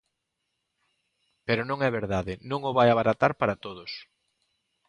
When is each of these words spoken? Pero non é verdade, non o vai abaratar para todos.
Pero 1.47 1.61
non 1.69 1.79
é 1.87 1.89
verdade, 1.99 2.33
non 2.49 2.59
o 2.69 2.71
vai 2.77 2.87
abaratar 2.89 3.31
para 3.39 3.59
todos. 3.65 3.91